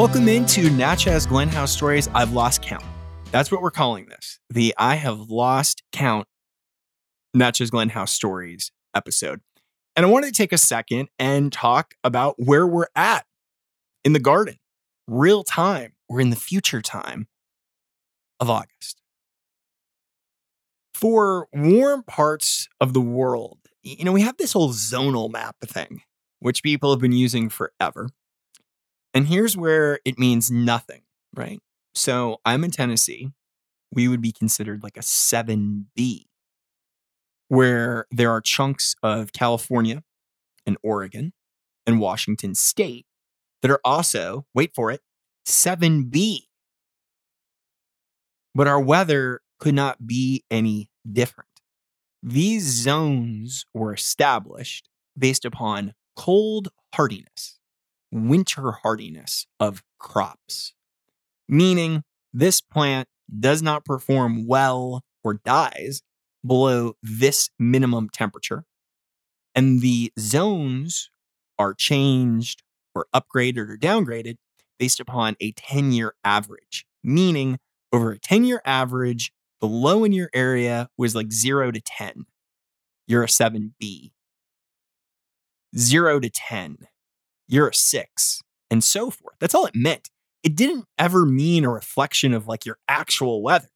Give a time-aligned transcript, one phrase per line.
[0.00, 2.08] Welcome into Natchez Glenhouse Stories.
[2.14, 2.82] I've lost count.
[3.32, 4.38] That's what we're calling this.
[4.48, 6.26] The I have lost count
[7.34, 9.42] Natchez Glenhouse Stories episode.
[9.94, 13.26] And I wanted to take a second and talk about where we're at
[14.02, 14.56] in the garden,
[15.06, 15.92] real time.
[16.08, 17.28] We're in the future time
[18.40, 19.02] of August.
[20.94, 26.00] For warm parts of the world, you know, we have this whole zonal map thing,
[26.38, 28.08] which people have been using forever.
[29.12, 31.02] And here's where it means nothing,
[31.34, 31.60] right?
[31.94, 33.30] So I'm in Tennessee.
[33.92, 36.26] We would be considered like a 7B,
[37.48, 40.04] where there are chunks of California
[40.64, 41.32] and Oregon
[41.86, 43.06] and Washington state
[43.62, 45.00] that are also, wait for it,
[45.46, 46.42] 7B.
[48.54, 51.48] But our weather could not be any different.
[52.22, 57.59] These zones were established based upon cold hardiness
[58.10, 60.74] winter hardiness of crops,
[61.48, 63.08] meaning this plant
[63.38, 66.02] does not perform well or dies
[66.44, 68.64] below this minimum temperature.
[69.54, 71.10] And the zones
[71.58, 72.62] are changed
[72.94, 74.36] or upgraded or downgraded
[74.78, 77.58] based upon a 10 year average, meaning
[77.92, 82.24] over a 10 year average, the low in your area was like zero to 10.
[83.06, 84.12] You're a 7B.
[85.76, 86.78] Zero to 10
[87.50, 89.36] you're a six, and so forth.
[89.40, 90.08] That's all it meant.
[90.42, 93.68] It didn't ever mean a reflection of like your actual weather.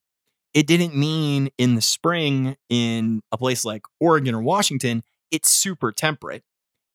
[0.53, 5.91] It didn't mean in the spring in a place like Oregon or Washington, it's super
[5.91, 6.43] temperate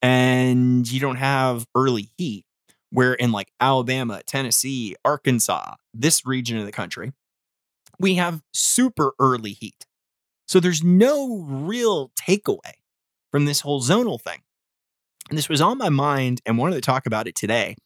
[0.03, 2.45] and you don't have early heat.
[2.93, 7.13] Where in like Alabama, Tennessee, Arkansas, this region of the country,
[8.01, 9.87] we have super early heat.
[10.49, 12.73] So there's no real takeaway
[13.31, 14.41] from this whole zonal thing.
[15.31, 17.77] And this was on my mind and wanted to talk about it today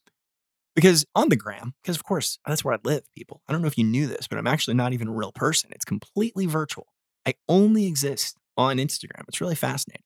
[0.75, 3.43] because on the gram, because of course, that's where I live, people.
[3.47, 5.71] I don't know if you knew this, but I'm actually not even a real person.
[5.72, 6.88] It's completely virtual.
[7.27, 9.25] I only exist on Instagram.
[9.28, 10.03] It's really fascinating.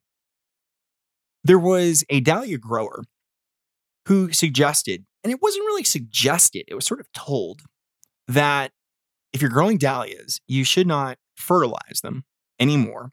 [1.44, 3.04] There was a dahlia grower
[4.06, 7.62] who suggested, and it wasn't really suggested, it was sort of told
[8.26, 8.72] that
[9.32, 12.24] if you're growing dahlias, you should not fertilize them
[12.58, 13.12] anymore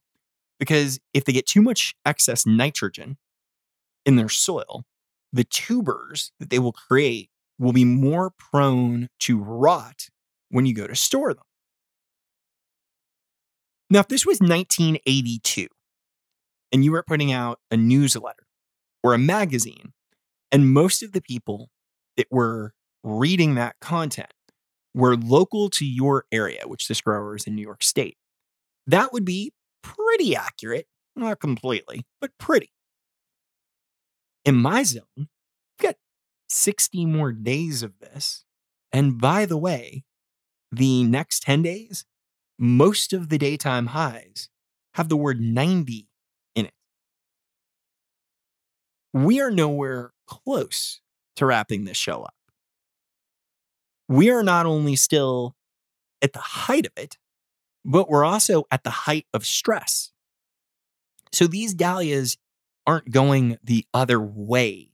[0.60, 3.18] because if they get too much excess nitrogen,
[4.06, 4.84] in their soil,
[5.34, 7.30] the tubers that they will create
[7.60, 10.08] will be more prone to rot
[10.50, 11.44] when you go to store them.
[13.90, 15.68] Now, if this was 1982
[16.72, 18.48] and you were putting out a newsletter
[19.04, 19.94] or a magazine,
[20.52, 21.70] and most of the people
[22.18, 22.74] that were
[23.04, 24.32] reading that content
[24.94, 28.18] were local to your area, which this grower is in New York State,
[28.88, 29.52] that would be
[29.84, 30.88] pretty accurate.
[31.16, 32.72] Not completely, but pretty
[34.46, 35.28] in my zone, we've
[35.82, 35.96] got
[36.50, 38.46] 60 more days of this.
[38.94, 40.04] And by the way,
[40.72, 42.06] the next 10 days,
[42.58, 44.50] most of the daytime highs
[44.94, 46.08] have the word 90
[46.56, 46.74] in it.
[49.14, 51.02] We are nowhere close
[51.36, 52.36] to wrapping this show up.
[54.08, 55.56] We are not only still
[56.22, 57.18] at the height of it,
[57.84, 60.12] but we're also at the height of stress.
[61.32, 62.38] So these dahlias
[62.88, 64.90] aren't going the other way,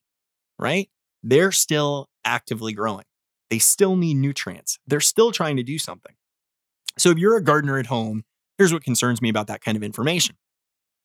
[0.57, 0.89] right?
[1.23, 3.05] They're still actively growing.
[3.49, 4.79] They still need nutrients.
[4.87, 6.13] They're still trying to do something.
[6.97, 8.23] So if you're a gardener at home,
[8.57, 10.37] here's what concerns me about that kind of information.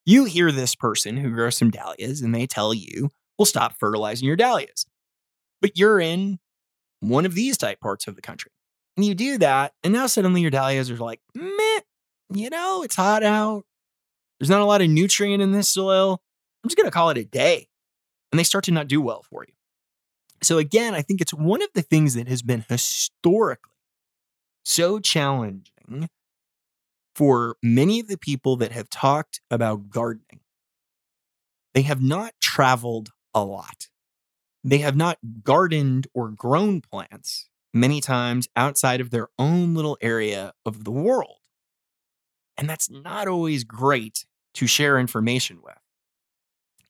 [0.04, 4.26] You hear this person who grows some dahlias and they tell you, well, stop fertilizing
[4.26, 4.86] your dahlias.
[5.60, 6.38] But you're in
[7.00, 8.53] one of these type parts of the country.
[8.97, 11.80] And you do that, and now suddenly your dahlias are like, meh,
[12.32, 13.64] you know, it's hot out.
[14.41, 16.22] There's not a lot of nutrient in this soil.
[16.66, 17.69] I'm just going to call it a day.
[18.32, 19.54] And they start to not do well for you.
[20.43, 23.71] So, again, I think it's one of the things that has been historically
[24.65, 26.09] so challenging
[27.15, 30.41] for many of the people that have talked about gardening.
[31.72, 33.86] They have not traveled a lot.
[34.65, 40.53] They have not gardened or grown plants many times outside of their own little area
[40.65, 41.39] of the world.
[42.59, 45.77] And that's not always great to share information with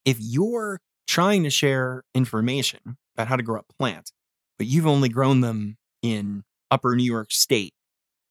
[0.06, 4.12] if you're trying to share information about how to grow a plant,
[4.56, 7.74] but you've only grown them in upper New York State,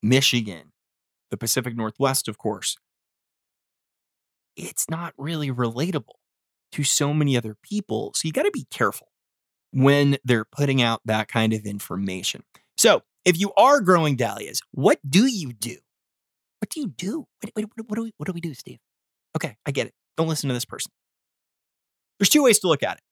[0.01, 0.71] Michigan,
[1.29, 2.77] the Pacific Northwest, of course,
[4.55, 6.15] it's not really relatable
[6.71, 8.13] to so many other people.
[8.15, 9.07] So you got to be careful
[9.71, 12.43] when they're putting out that kind of information.
[12.77, 15.77] So if you are growing dahlias, what do you do?
[16.59, 17.25] What do you do?
[17.41, 18.79] What, what, what, do, we, what do we do, Steve?
[19.35, 19.93] Okay, I get it.
[20.15, 20.91] Don't listen to this person.
[22.19, 23.03] There's two ways to look at it.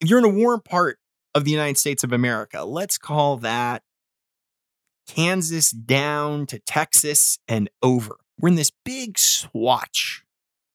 [0.00, 0.98] If you're in a warm part
[1.34, 2.64] of the United States of America.
[2.64, 3.82] Let's call that
[5.08, 8.16] Kansas down to Texas and over.
[8.38, 10.24] We're in this big swatch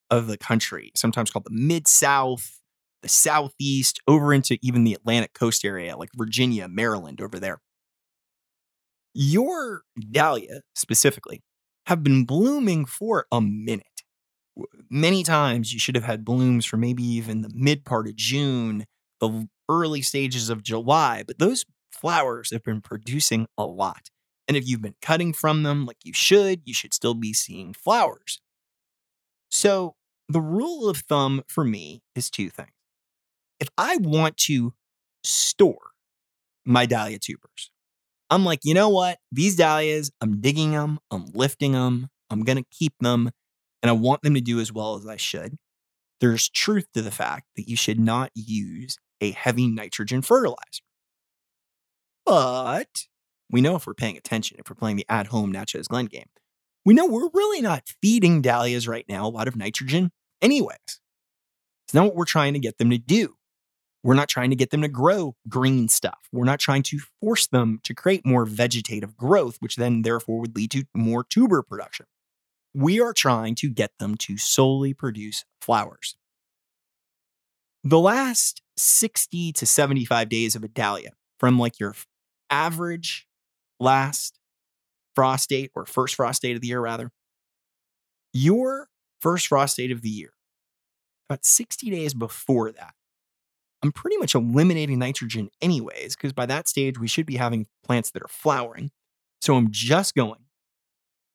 [0.10, 2.60] of the country, sometimes called the Mid South,
[3.02, 7.62] the Southeast, over into even the Atlantic coast area, like Virginia, Maryland, over there.
[9.14, 11.42] Your dahlia specifically
[11.88, 13.95] have been blooming for a minute.
[14.90, 18.86] Many times you should have had blooms for maybe even the mid part of June,
[19.20, 24.10] the early stages of July, but those flowers have been producing a lot.
[24.48, 27.74] And if you've been cutting from them like you should, you should still be seeing
[27.74, 28.40] flowers.
[29.50, 29.96] So,
[30.28, 32.72] the rule of thumb for me is two things.
[33.60, 34.74] If I want to
[35.24, 35.92] store
[36.66, 37.72] my dahlia tubers,
[38.30, 39.20] I'm like, you know what?
[39.32, 43.32] These dahlias, I'm digging them, I'm lifting them, I'm going to keep them,
[43.86, 45.60] and I want them to do as well as I should.
[46.20, 50.82] There's truth to the fact that you should not use a heavy nitrogen fertilizer.
[52.26, 53.06] But
[53.52, 56.26] we know if we're paying attention, if we're playing the at home Natchez Glen game,
[56.84, 60.12] we know we're really not feeding dahlias right now a lot of nitrogen,
[60.42, 60.80] anyways.
[61.86, 63.36] It's not what we're trying to get them to do.
[64.02, 66.28] We're not trying to get them to grow green stuff.
[66.32, 70.56] We're not trying to force them to create more vegetative growth, which then therefore would
[70.56, 72.08] lead to more tuber production.
[72.78, 76.18] We are trying to get them to solely produce flowers.
[77.86, 81.96] The last 60 to 75 days of a dahlia, from like your
[82.50, 83.28] average
[83.80, 84.40] last
[85.16, 87.12] frost date or first frost date of the year, rather,
[88.34, 88.90] your
[89.22, 90.34] first frost date of the year,
[91.30, 92.94] about 60 days before that,
[93.84, 98.12] I'm pretty much eliminating nitrogen anyways, because by that stage, we should be having plants
[98.12, 98.92] that are flowering.
[99.42, 100.42] So I'm just going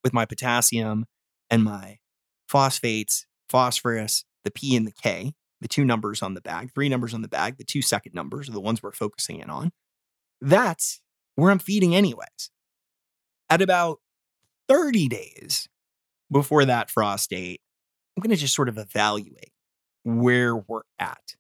[0.05, 1.07] with my potassium
[1.51, 1.99] and my
[2.49, 7.13] phosphates, phosphorus, the P and the K, the two numbers on the bag, three numbers
[7.15, 9.73] on the bag, the two second numbers are the ones we're focusing in on.
[10.41, 11.01] That's
[11.35, 12.51] where I'm feeding anyways.
[13.49, 13.99] At about
[14.69, 15.69] 30 days
[16.31, 17.61] before that frost date,
[18.17, 19.53] I'm going to just sort of evaluate
[20.05, 21.35] where we're at.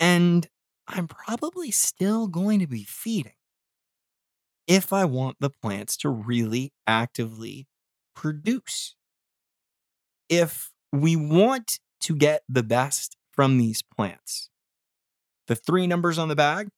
[0.00, 0.48] And
[0.88, 3.32] I'm probably still going to be feeding
[4.66, 7.66] if I want the plants to really actively
[8.14, 8.94] produce.
[10.32, 14.48] If we want to get the best from these plants,
[15.46, 16.68] the three numbers on the bag,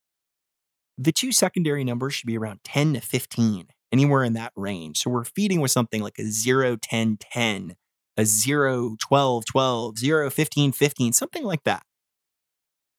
[0.99, 4.99] the two secondary numbers should be around 10 to 15, anywhere in that range.
[4.99, 7.77] So we're feeding with something like a 0, 10, 10,
[8.17, 11.85] a 0, 12, 12, 0, 15, 15, something like that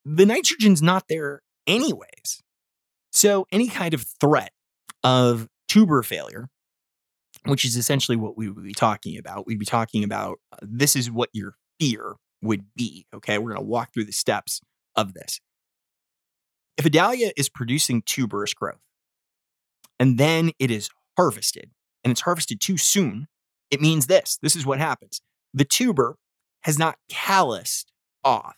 [0.06, 2.42] the nitrogen's not there anyways.
[3.10, 4.52] So any kind of threat
[5.02, 6.48] of tuber failure,
[7.46, 10.96] which is essentially what we would be talking about, we'd be talking about uh, this
[10.96, 13.06] is what your fear would be.
[13.14, 14.60] Okay, we're going to walk through the steps
[14.94, 15.40] of this.
[16.76, 18.80] If a dahlia is producing tuberous growth
[19.98, 21.70] and then it is harvested
[22.04, 23.28] and it's harvested too soon,
[23.70, 24.38] it means this.
[24.42, 25.20] This is what happens.
[25.54, 26.16] The tuber
[26.62, 28.56] has not calloused off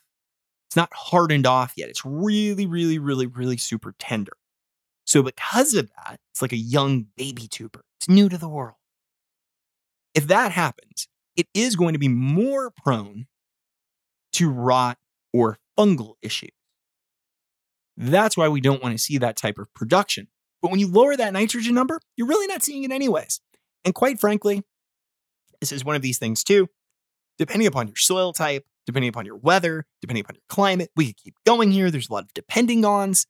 [0.69, 1.89] it's not hardened off yet.
[1.89, 4.35] It's really, really, really, really super tender.
[5.07, 7.85] So, because of that, it's like a young baby tuber.
[7.99, 8.77] It's new to the world.
[10.15, 13.27] If that happens, it is going to be more prone
[14.35, 14.99] to rot
[15.33, 16.51] or fungal issues.
[17.97, 20.29] That's why we don't want to see that type of production.
[20.63, 23.41] But when you lower that nitrogen number, you're really not seeing it anyways.
[23.85, 24.63] And quite frankly,
[25.61, 26.69] this is one of these things too.
[27.39, 30.91] Depending upon your soil type, depending upon your weather, depending upon your climate.
[30.97, 31.91] We could keep going here.
[31.91, 33.27] There's a lot of depending ons.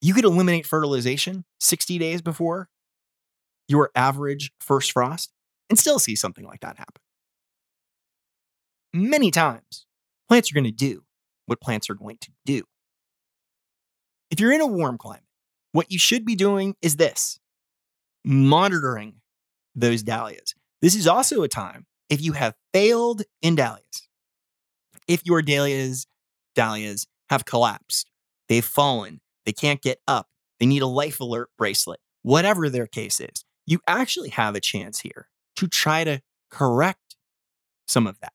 [0.00, 2.68] You could eliminate fertilization 60 days before
[3.68, 5.32] your average first frost
[5.68, 7.02] and still see something like that happen.
[8.92, 9.86] Many times,
[10.28, 11.04] plants are going to do
[11.46, 12.62] what plants are going to do.
[14.30, 15.22] If you're in a warm climate,
[15.72, 17.38] what you should be doing is this
[18.24, 19.20] monitoring
[19.74, 20.54] those dahlias.
[20.82, 24.08] This is also a time if you have failed in dahlias,
[25.06, 26.06] if your dahlias,
[26.54, 28.10] dahlias have collapsed,
[28.48, 33.20] they've fallen, they can't get up, they need a life alert bracelet, whatever their case
[33.20, 37.16] is, you actually have a chance here to try to correct
[37.86, 38.32] some of that.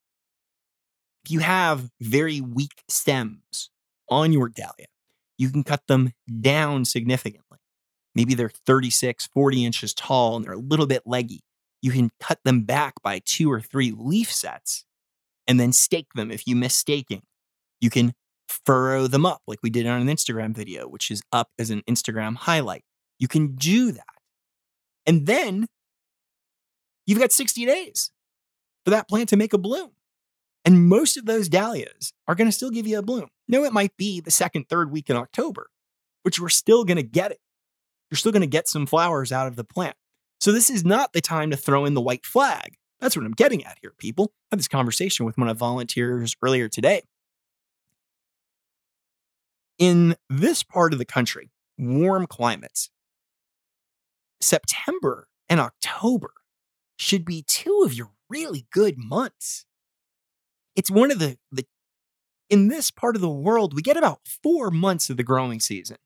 [1.25, 3.69] If you have very weak stems
[4.09, 4.87] on your dahlia,
[5.37, 7.59] you can cut them down significantly.
[8.13, 11.41] Maybe they're 36, 40 inches tall and they're a little bit leggy.
[11.81, 14.85] You can cut them back by two or three leaf sets
[15.47, 17.23] and then stake them if you miss staking.
[17.79, 18.13] You can
[18.47, 21.81] furrow them up like we did on an Instagram video, which is up as an
[21.89, 22.83] Instagram highlight.
[23.17, 24.20] You can do that.
[25.05, 25.67] And then
[27.05, 28.11] you've got 60 days
[28.85, 29.91] for that plant to make a bloom.
[30.63, 33.29] And most of those dahlias are going to still give you a bloom.
[33.47, 35.69] No, it might be the second, third week in October,
[36.23, 37.39] but you're still going to get it.
[38.09, 39.95] You're still going to get some flowers out of the plant.
[40.39, 42.75] So this is not the time to throw in the white flag.
[42.99, 44.33] That's what I'm getting at here, people.
[44.51, 47.01] I had this conversation with one of volunteers earlier today.
[49.79, 52.91] In this part of the country, warm climates,
[54.41, 56.31] September and October
[56.97, 59.65] should be two of your really good months.
[60.75, 61.65] It's one of the, the
[62.49, 65.97] in this part of the world, we get about four months of the growing season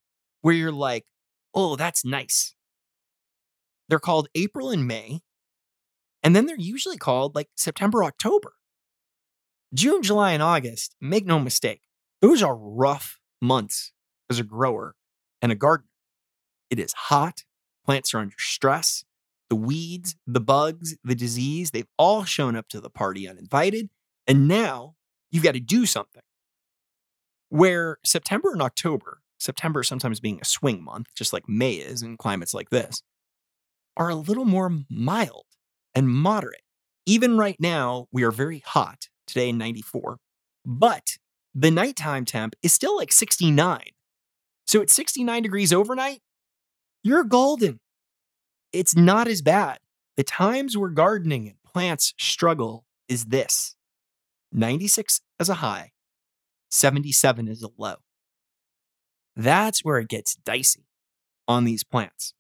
[0.42, 1.06] where you're like,
[1.54, 2.56] oh, that's nice.
[3.90, 5.22] They're called April and May.
[6.24, 8.54] And then they're usually called like September, October.
[9.74, 11.82] June, July, and August, make no mistake,
[12.22, 13.92] those are rough months
[14.30, 14.96] as a grower
[15.42, 15.90] and a gardener.
[16.70, 17.44] It is hot,
[17.86, 19.06] plants are under stress,
[19.50, 23.90] the weeds, the bugs, the disease, they've all shown up to the party uninvited.
[24.28, 24.96] And now
[25.32, 26.24] you've got to do something.
[27.50, 32.18] Where September and October, September sometimes being a swing month, just like May is in
[32.18, 33.02] climates like this,
[33.96, 35.46] are a little more mild
[35.94, 36.62] and moderate.
[37.06, 40.18] Even right now, we are very hot, today 94,
[40.66, 41.18] but
[41.54, 43.82] the nighttime temp is still like 69.
[44.68, 46.22] So at 69 degrees overnight,
[47.06, 47.80] you're golden
[48.76, 49.80] it's not as bad.
[50.18, 53.76] The times where gardening and plants struggle is this
[54.52, 55.94] 96 as a high,
[56.72, 57.96] 77 as a low.
[59.36, 60.88] That's where it gets dicey
[61.48, 62.34] on these plants.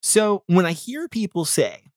[0.00, 1.90] So when I hear people say,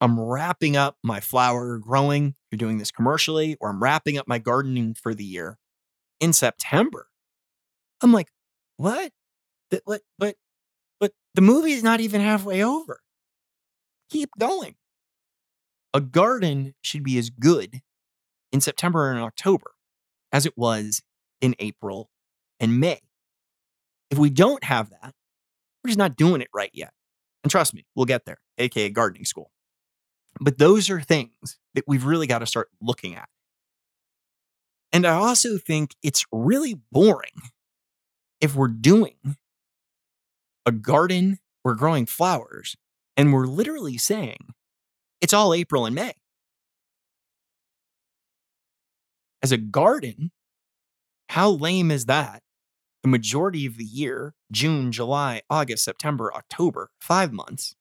[0.00, 4.38] I'm wrapping up my flower growing, you're doing this commercially, or I'm wrapping up my
[4.38, 5.58] gardening for the year
[6.20, 7.08] in September,
[8.02, 8.28] I'm like,
[8.78, 9.12] what?
[9.70, 10.36] But, but but
[11.34, 13.00] the movie is not even halfway over.
[14.10, 14.74] Keep going.
[15.94, 17.80] A garden should be as good
[18.50, 19.72] in September and October
[20.32, 21.02] as it was
[21.40, 22.10] in April
[22.60, 23.00] and May.
[24.10, 25.14] If we don't have that,
[25.82, 26.92] we're just not doing it right yet.
[27.42, 29.50] And trust me, we'll get there, aka gardening school.
[30.40, 33.28] But those are things that we've really got to start looking at.
[34.92, 37.50] And I also think it's really boring
[38.40, 39.16] if we're doing
[40.66, 42.76] a garden, we're growing flowers,
[43.16, 44.54] and we're literally saying
[45.20, 46.14] it's all April and May.
[49.42, 50.30] As a garden,
[51.28, 52.42] how lame is that?
[53.02, 57.74] The majority of the year, June, July, August, September, October, five months,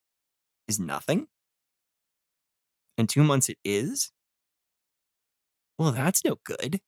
[0.67, 1.27] is nothing.
[2.97, 4.11] And two months it is?
[5.77, 6.79] Well, that's no good.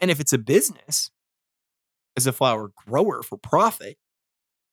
[0.00, 1.10] And if it's a business,
[2.16, 3.98] as a flower grower for profit,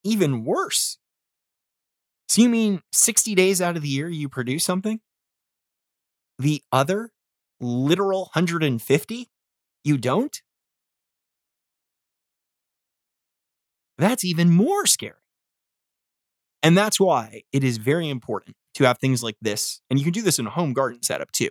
[0.03, 0.98] even worse.
[2.27, 5.00] So you mean 60 days out of the year you produce something?
[6.39, 7.12] The other
[7.60, 9.29] literal 150
[9.83, 10.41] you don't?
[13.98, 15.13] That's even more scary.
[16.63, 19.81] And that's why it is very important to have things like this.
[19.89, 21.50] And you can do this in a home garden setup too.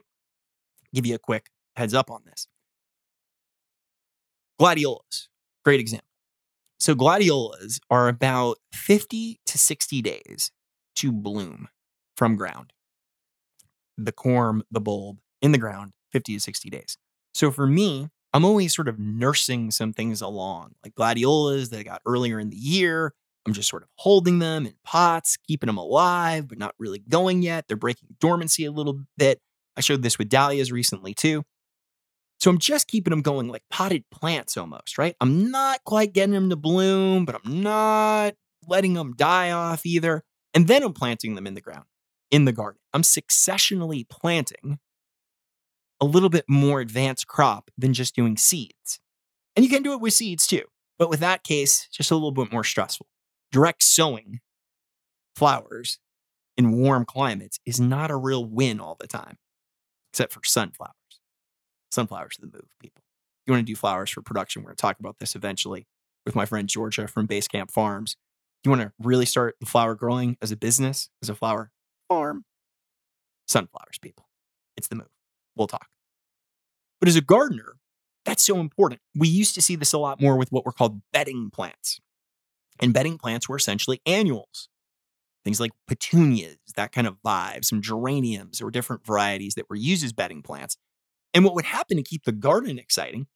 [0.95, 2.49] Give you a quick heads up on this.
[4.59, 5.29] Gladiolas,
[5.65, 6.12] great example.
[6.83, 10.51] So gladiolas are about 50 to 60 days
[10.97, 11.69] to bloom
[12.17, 12.73] from ground.
[13.97, 16.99] The corm, the bulb in the ground, 50 to 60 days.
[17.35, 21.83] So for me, I'm always sort of nursing some things along, like gladiolas that I
[21.85, 23.15] got earlier in the year.
[23.47, 27.43] I'm just sort of holding them in pots, keeping them alive, but not really going
[27.43, 27.67] yet.
[27.69, 29.39] They're breaking dormancy a little bit.
[29.77, 31.45] I showed this with dahlias recently too.
[32.43, 35.15] So I'm just keeping them going like potted plants almost, right?
[35.21, 38.35] I'm not quite getting them to bloom, but I'm not
[38.67, 40.25] letting them die off either.
[40.53, 41.85] And then I'm planting them in the ground,
[42.33, 42.81] in the garden.
[42.93, 44.81] I'm successionally planting
[46.01, 48.99] a little bit more advanced crop than just doing seeds.
[49.55, 50.65] And you can do it with seeds too,
[50.99, 53.07] but with that case, just a little bit more stressful.
[53.53, 54.41] Direct sowing
[55.37, 56.01] flowers
[56.57, 59.37] in warm climates is not a real win all the time,
[60.11, 60.97] except for sunflowers
[61.93, 63.03] sunflowers are the move, people.
[63.43, 65.87] If you want to do flowers for production, we're going to talk about this eventually
[66.25, 68.17] with my friend Georgia from Basecamp Farms.
[68.65, 71.73] You want to really start the flower growing as a business, as a flower
[72.09, 72.45] farm?
[73.49, 74.29] Sunflowers, people.
[74.77, 75.11] It's the move.
[75.57, 75.89] We'll talk.
[77.01, 77.77] But as a gardener,
[78.25, 79.01] that's so important.
[79.17, 82.01] We used to see this a lot more with what were called bedding plants.
[82.81, 84.69] And bedding plants were essentially annuals.
[85.45, 90.05] Things like petunias, that kind of vibe, some geraniums or different varieties that were used
[90.05, 90.77] as bedding plants.
[91.35, 93.27] And what would happen to keep the garden exciting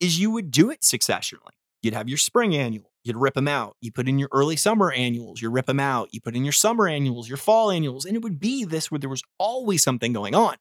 [0.00, 1.54] is you would do it successionally.
[1.82, 3.76] You'd have your spring annual, you'd rip them out.
[3.80, 6.08] You put in your early summer annuals, you rip them out.
[6.12, 8.98] You put in your summer annuals, your fall annuals, and it would be this where
[8.98, 10.56] there was always something going on.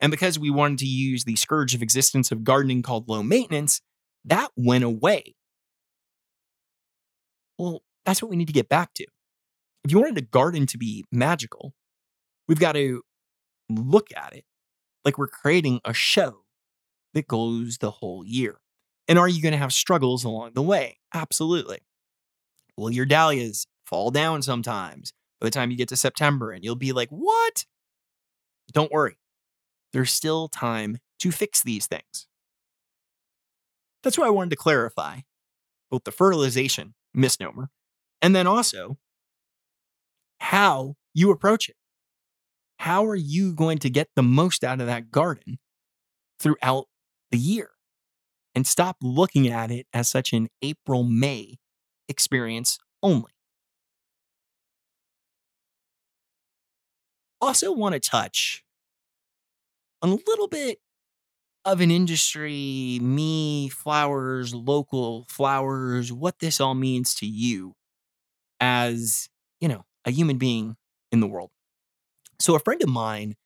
[0.00, 3.80] And because we wanted to use the scourge of existence of gardening called low maintenance,
[4.24, 5.34] that went away.
[7.58, 9.06] Well, that's what we need to get back to.
[9.84, 11.72] If you wanted a garden to be magical,
[12.48, 13.02] we've got to
[13.68, 14.44] look at it
[15.04, 16.44] like we're creating a show
[17.14, 18.58] that goes the whole year.
[19.08, 20.98] And are you going to have struggles along the way?
[21.12, 21.80] Absolutely.
[22.76, 26.76] Will your dahlias fall down sometimes by the time you get to September and you'll
[26.76, 27.66] be like, what?
[28.72, 29.18] Don't worry.
[29.92, 32.26] There's still time to fix these things.
[34.02, 35.20] That's why I wanted to clarify
[35.90, 37.68] both the fertilization misnomer
[38.22, 38.98] and then also
[40.38, 41.76] how you approach it.
[42.82, 45.60] How are you going to get the most out of that garden
[46.40, 46.86] throughout
[47.30, 47.70] the year?
[48.56, 51.58] And stop looking at it as such an April May
[52.08, 53.30] experience only.
[57.40, 58.64] Also, want to touch
[60.02, 60.78] on a little bit
[61.64, 67.74] of an industry, me, flowers, local flowers, what this all means to you
[68.58, 69.28] as,
[69.60, 70.74] you know, a human being
[71.12, 71.50] in the world.
[72.42, 73.36] So, a friend of mine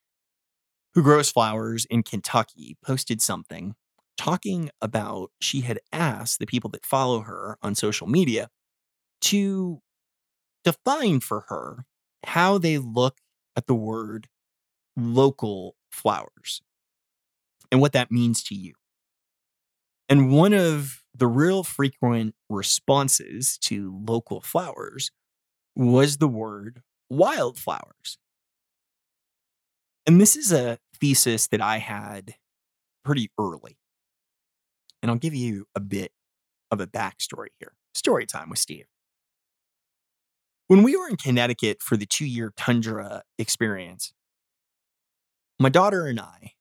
[0.95, 3.75] who grows flowers in Kentucky posted something
[4.17, 8.49] talking about she had asked the people that follow her on social media
[9.21, 9.83] to
[10.65, 11.85] define for her
[12.25, 13.19] how they look
[13.55, 14.29] at the word
[14.97, 16.63] local flowers
[17.71, 18.73] and what that means to you.
[20.09, 25.11] And one of the real frequent responses to local flowers
[25.75, 28.17] was the word wildflowers.
[30.07, 32.35] And this is a thesis that I had
[33.05, 33.79] pretty early.
[35.03, 36.13] And I'll give you a bit
[36.71, 37.73] of a backstory here.
[37.95, 38.87] Story time with Steve.
[40.69, 44.13] When we were in Connecticut for the two year tundra experience,
[45.59, 46.53] my daughter and I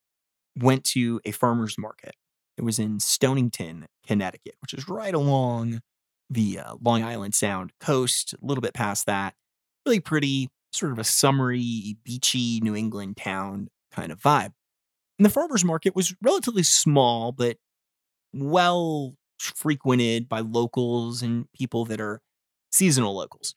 [0.57, 2.15] went to a farmer's market.
[2.58, 5.81] It was in Stonington, Connecticut, which is right along
[6.29, 9.34] the uh, Long Island Sound coast, a little bit past that.
[9.86, 14.53] Really pretty, sort of a summery, beachy New England town kind of vibe.
[15.17, 17.57] And the farmer's market was relatively small, but
[18.33, 22.21] well frequented by locals and people that are
[22.71, 23.55] seasonal locals.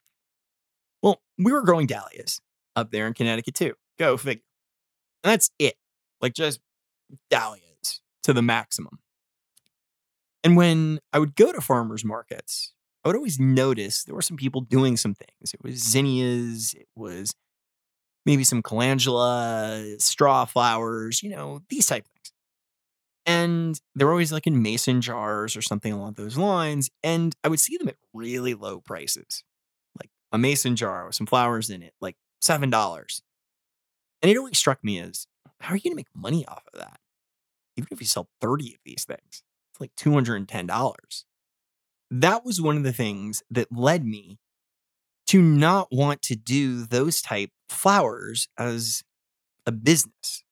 [1.03, 2.41] Well, we were growing dahlias
[2.77, 3.75] up there in Connecticut too.
[3.99, 4.43] Go figure.
[5.25, 5.75] And that's it.
[6.21, 6.61] Like just
[7.31, 8.99] dahlias to the maximum.
[10.45, 12.73] And when I would go to farmers markets,
[13.05, 15.55] I would always notice there were some people doing some things.
[15.55, 17.35] It was zinnias, it was
[18.27, 22.33] maybe some calendula, straw flowers, you know, these type things.
[23.25, 26.91] And they're always like in mason jars or something along those lines.
[27.03, 29.45] And I would see them at really low prices,
[30.01, 33.21] like a mason jar with some flowers in it, like $7.
[34.23, 35.27] And it always struck me as
[35.61, 37.01] how are you going to make money off of that?
[37.77, 41.25] Even if you sell 30 of these things, it's like $210.
[42.11, 44.39] That was one of the things that led me
[45.29, 49.03] to not want to do those type flowers as
[49.67, 50.43] a business.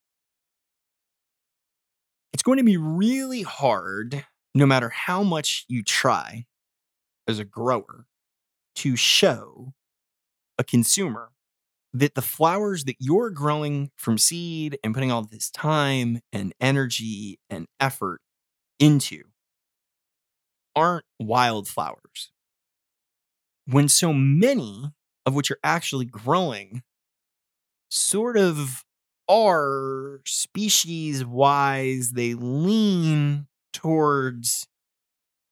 [2.32, 6.44] It's going to be really hard, no matter how much you try
[7.26, 8.04] as a grower,
[8.76, 9.72] to show
[10.58, 11.30] a consumer
[11.94, 17.38] that the flowers that you're growing from seed and putting all this time and energy
[17.48, 18.20] and effort
[18.78, 19.22] into
[20.76, 22.30] aren't wildflowers.
[23.66, 24.92] When so many
[25.24, 26.82] of which you're actually growing
[27.90, 28.84] sort of
[29.28, 34.68] are species wise, they lean towards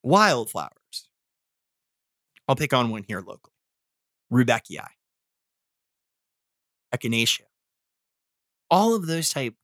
[0.03, 1.09] wildflowers.
[2.47, 3.55] I'll pick on one here locally
[4.33, 4.89] Rudbeckia,
[6.95, 7.47] Echinacea.
[8.71, 9.55] All of those type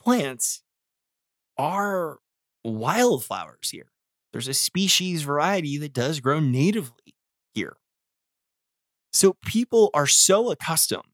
[0.00, 0.62] plants
[1.56, 2.18] are
[2.64, 3.90] wildflowers here.
[4.34, 7.14] There's a species variety that does grow natively
[7.54, 7.76] here.
[9.12, 11.04] So people are so accustomed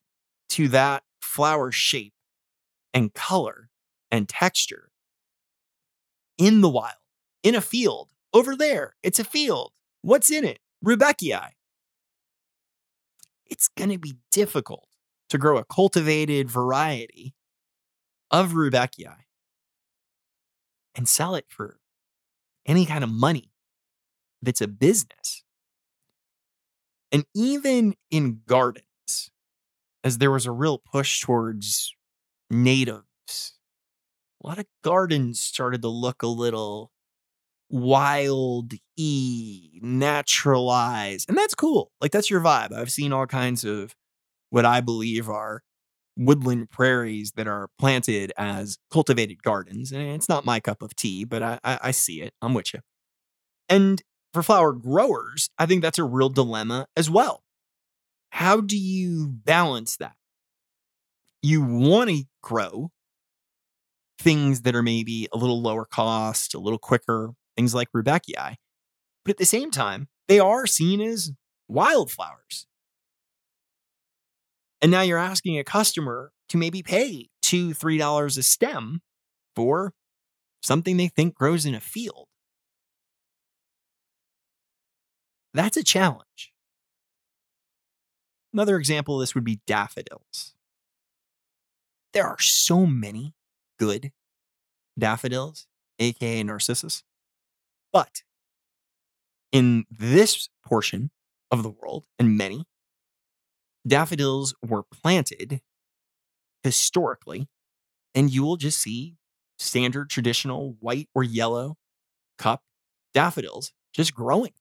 [0.48, 2.14] to that flower shape
[2.94, 3.68] and color
[4.10, 4.88] and texture
[6.38, 6.94] in the wild,
[7.42, 8.08] in a field.
[8.32, 9.72] Over there, it's a field.
[10.00, 10.60] What's in it?
[10.82, 11.50] Rudbeckia.
[13.44, 14.88] It's going to be difficult
[15.28, 17.34] to grow a cultivated variety
[18.30, 19.16] of Rudbeckia
[20.94, 21.79] and sell it for
[22.66, 23.50] any kind of money
[24.42, 25.42] that's a business.
[27.12, 28.84] And even in gardens,
[30.04, 31.94] as there was a real push towards
[32.50, 33.54] natives.
[34.42, 36.90] A lot of gardens started to look a little
[37.68, 43.94] wild e naturalized and that's cool like that's your vibe i've seen all kinds of
[44.50, 45.62] what i believe are
[46.20, 51.24] woodland prairies that are planted as cultivated gardens and it's not my cup of tea
[51.24, 52.80] but i i, I see it i'm with you
[53.68, 54.02] And
[54.34, 57.42] for flower growers, I think that's a real dilemma as well.
[58.30, 60.16] How do you balance that?
[61.42, 62.90] You want to grow
[64.18, 68.56] things that are maybe a little lower cost, a little quicker, things like Rudbeckia.
[69.24, 71.32] But at the same time, they are seen as
[71.68, 72.66] wildflowers.
[74.82, 79.02] And now you're asking a customer to maybe pay two, three dollars a stem
[79.54, 79.92] for
[80.62, 82.28] something they think grows in a field.
[85.54, 86.52] That's a challenge.
[88.52, 90.54] Another example of this would be daffodils.
[92.12, 93.34] There are so many
[93.78, 94.12] good
[94.98, 95.66] daffodils,
[95.98, 97.04] aka narcissus.
[97.92, 98.22] But
[99.52, 101.10] in this portion
[101.50, 102.64] of the world, and many,
[103.86, 105.60] daffodils were planted
[106.62, 107.48] historically,
[108.14, 109.16] and you will just see
[109.58, 111.76] standard traditional white or yellow
[112.38, 112.62] cup
[113.14, 114.52] daffodils just growing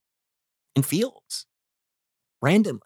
[0.76, 1.46] in fields
[2.42, 2.82] randomly.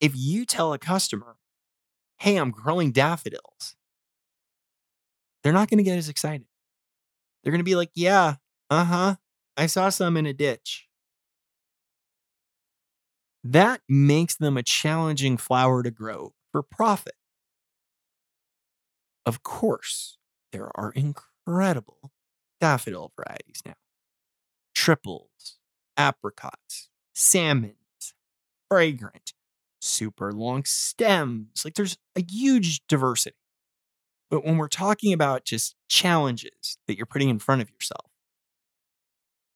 [0.00, 1.36] If you tell a customer,
[2.18, 3.76] hey, I'm growing daffodils,
[5.42, 6.46] they're not going to get as excited.
[7.42, 8.36] They're going to be like, yeah,
[8.70, 9.16] uh huh,
[9.56, 10.88] I saw some in a ditch.
[13.44, 17.14] That makes them a challenging flower to grow for profit.
[19.26, 20.18] Of course,
[20.52, 22.12] there are incredible
[22.60, 23.74] daffodil varieties now
[24.74, 25.58] triples,
[25.96, 28.14] apricots, salmons,
[28.70, 29.34] fragrant,
[29.80, 31.64] super long stems.
[31.64, 33.36] Like there's a huge diversity.
[34.30, 38.10] But when we're talking about just challenges that you're putting in front of yourself,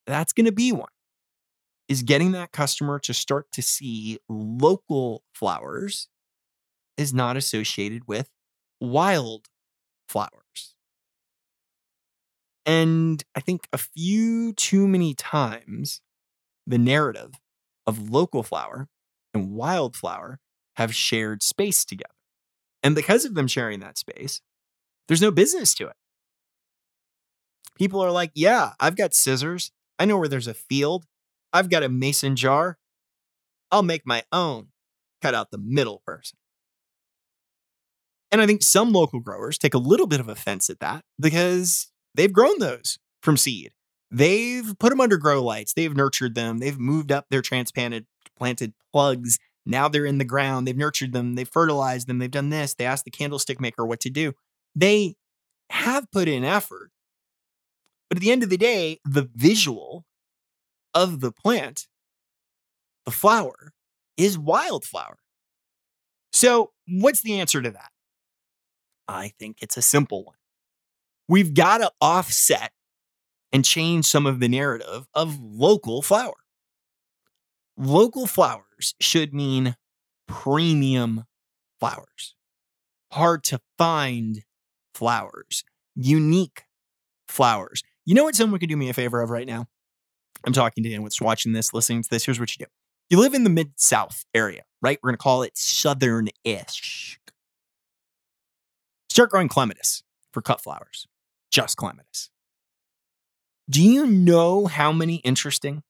[0.07, 0.89] that's going to be one
[1.89, 6.09] is getting that customer to start to see local flowers
[6.97, 8.29] is not associated with
[8.81, 9.47] wild
[10.09, 10.75] flowers.
[12.67, 16.03] And I think a few too many times,
[16.67, 17.33] the narrative
[17.87, 18.89] of local flower
[19.33, 20.39] and wildflower
[20.77, 22.13] have shared space together.
[22.83, 24.43] And because of them sharing that space,
[25.09, 25.97] there's no business to it.
[27.77, 29.73] People are like, yeah, I've got scissors.
[29.99, 31.07] I know where there's a field.
[31.53, 32.79] I've got a mason jar.
[33.71, 34.69] I'll make my own.
[35.23, 36.39] Cut out the middle person.
[38.31, 41.91] And I think some local growers take a little bit of offense at that because
[42.15, 43.73] they've grown those from seed.
[44.11, 45.75] They've put them under grow lights.
[45.75, 46.59] They've nurtured them.
[46.59, 48.07] They've moved up their transplanted
[48.37, 49.39] planted plugs.
[49.67, 50.67] Now they're in the ground.
[50.67, 51.35] They've nurtured them.
[51.35, 52.19] They've fertilized them.
[52.19, 52.75] They've done this.
[52.75, 54.33] They asked the candlestick maker what to do.
[54.75, 55.17] They
[55.71, 56.91] have put in effort.
[58.09, 60.07] But at the end of the day, the visual
[60.95, 61.87] of the plant,
[63.05, 63.73] the flower,
[64.17, 65.19] is wildflower.
[66.33, 67.91] So, what's the answer to that?
[69.07, 70.37] I think it's a simple one.
[71.29, 72.73] We've got to offset
[73.53, 76.35] and change some of the narrative of local flower.
[77.77, 79.77] Local flowers should mean
[80.27, 81.25] premium
[81.79, 82.35] flowers,
[83.13, 84.45] hard to find
[84.95, 86.65] flowers, unique
[87.29, 87.83] flowers.
[88.05, 89.67] You know what someone could do me a favor of right now?
[90.47, 92.25] I'm talking to anyone that's watching this, listening to this.
[92.25, 92.71] Here's what you do.
[93.11, 94.99] You live in the mid South area, right?
[95.03, 97.19] We're going to call it southern ish.
[99.11, 101.07] Start growing clematis for cut flowers
[101.51, 102.31] just clematis.
[103.69, 105.83] Do you know how many interesting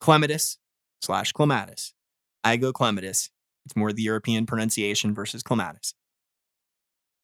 [0.00, 0.58] clematis
[1.02, 1.94] slash clematis,
[2.72, 3.30] clematis,
[3.66, 5.94] it's more the European pronunciation versus clematis,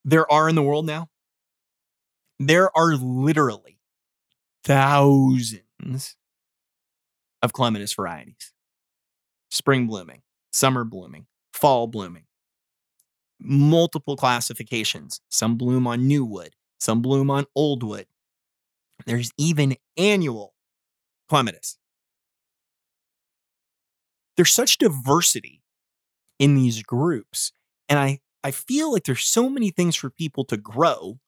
[0.05, 1.09] there are in the world now?
[2.39, 3.79] There are literally
[4.63, 5.63] thousands
[7.43, 8.53] of clematis varieties.
[9.51, 12.25] Spring blooming, summer blooming, fall blooming,
[13.41, 15.21] multiple classifications.
[15.31, 18.07] Some bloom on new wood, some bloom on old wood.
[19.07, 20.55] There's even annual
[21.29, 21.79] clematis.
[24.37, 25.63] There's such diversity
[26.39, 27.53] in these groups.
[27.89, 31.19] And I, I feel like there's so many things for people to grow,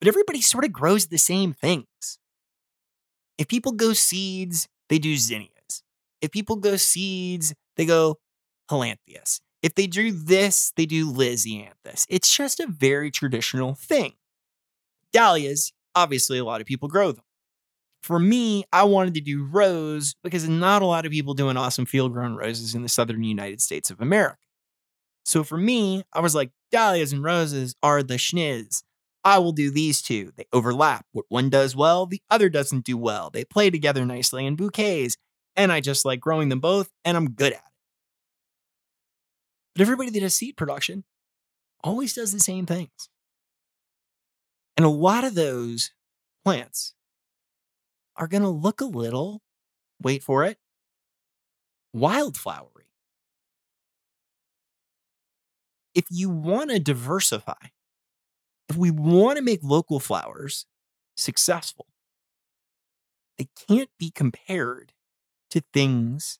[0.00, 2.19] but everybody sort of grows the same things.
[3.40, 5.82] If people go seeds, they do zinnias.
[6.20, 8.18] If people go seeds, they go
[8.70, 9.40] Helianthus.
[9.62, 12.04] If they do this, they do Lisianthus.
[12.10, 14.12] It's just a very traditional thing.
[15.14, 17.24] Dahlias, obviously, a lot of people grow them.
[18.02, 21.86] For me, I wanted to do rose because not a lot of people doing awesome
[21.86, 24.36] field grown roses in the southern United States of America.
[25.24, 28.82] So for me, I was like, dahlias and roses are the schniz.
[29.24, 30.32] I will do these two.
[30.36, 31.06] They overlap.
[31.12, 33.30] What one does well, the other doesn't do well.
[33.30, 35.16] They play together nicely in bouquets,
[35.56, 37.64] and I just like growing them both, and I'm good at it.
[39.74, 41.04] But everybody that does seed production
[41.82, 43.08] always does the same things.
[44.76, 45.90] And a lot of those
[46.44, 46.94] plants
[48.16, 49.42] are going to look a little,
[50.00, 50.58] wait for it,
[51.94, 52.66] wildflowery.
[55.94, 57.68] If you want to diversify,
[58.70, 60.64] if we want to make local flowers
[61.16, 61.86] successful,
[63.36, 64.92] they can't be compared
[65.50, 66.38] to things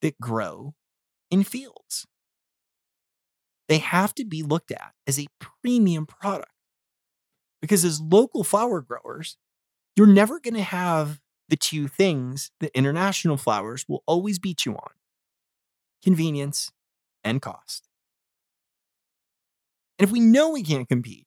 [0.00, 0.74] that grow
[1.30, 2.06] in fields.
[3.68, 6.50] They have to be looked at as a premium product.
[7.60, 9.36] Because as local flower growers,
[9.94, 14.72] you're never going to have the two things that international flowers will always beat you
[14.72, 14.90] on
[16.02, 16.72] convenience
[17.22, 17.88] and cost.
[19.98, 21.26] And if we know we can't compete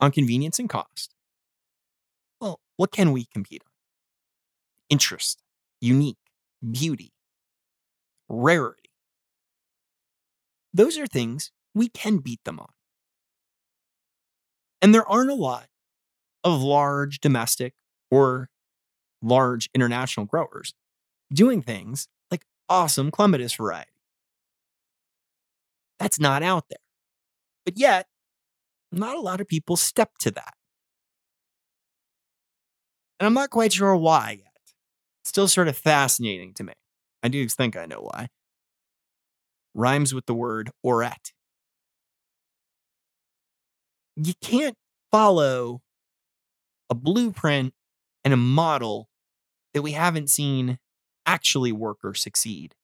[0.00, 1.14] on convenience and cost,
[2.40, 3.72] well, what can we compete on?
[4.90, 5.42] Interest,
[5.80, 6.18] unique,
[6.70, 7.12] beauty,
[8.28, 8.90] rarity.
[10.72, 12.68] Those are things we can beat them on.
[14.82, 15.66] And there aren't a lot
[16.44, 17.74] of large domestic
[18.10, 18.50] or
[19.22, 20.74] large international growers
[21.32, 23.90] doing things like awesome clematis variety.
[25.98, 26.78] That's not out there.
[27.64, 28.06] But yet,
[28.92, 30.54] not a lot of people step to that.
[33.18, 34.52] And I'm not quite sure why yet.
[35.22, 36.72] It's still sort of fascinating to me.
[37.22, 38.28] I do think I know why.
[39.74, 41.32] Rhymes with the word orette.
[44.16, 44.76] You can't
[45.10, 45.82] follow
[46.88, 47.74] a blueprint
[48.24, 49.08] and a model
[49.74, 50.78] that we haven't seen
[51.26, 52.74] actually work or succeed